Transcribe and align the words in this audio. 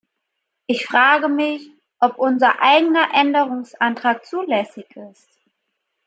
Ich 0.65 0.87
frage 0.87 1.29
mich, 1.29 1.69
ob 1.99 2.17
unser 2.17 2.59
eigener 2.59 3.13
Änderungsantrag 3.13 4.25
zulässig 4.25 4.87
ist. 4.95 5.29